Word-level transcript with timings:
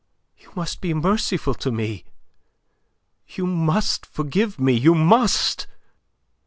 You 0.39 0.51
must 0.55 0.81
be 0.81 0.95
merciful 0.95 1.53
to 1.53 1.71
me. 1.71 2.05
You 3.27 3.45
must 3.45 4.07
forgive 4.07 4.59
me. 4.59 4.73
You 4.73 4.95
must! 4.95 5.67